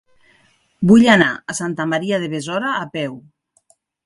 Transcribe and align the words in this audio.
Vull 0.91 1.05
anar 1.15 1.27
a 1.35 1.57
Santa 1.59 1.87
Maria 1.93 2.21
de 2.25 2.31
Besora 2.33 2.73
a 2.79 2.89
peu. 2.97 3.15